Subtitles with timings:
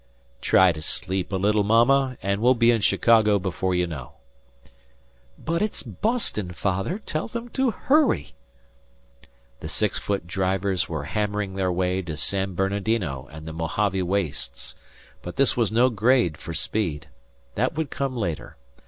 [0.41, 4.13] "Try to sleep a little, Mama, and we'll be in Chicago before you know."
[5.37, 6.97] "But it's Boston, Father.
[6.97, 8.33] Tell them to hurry."
[9.59, 14.73] The six foot drivers were hammering their way to San Bernardino and the Mohave wastes,
[15.21, 17.07] but this was no grade for speed.
[17.53, 18.57] That would come later.